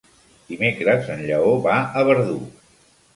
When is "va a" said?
1.65-2.03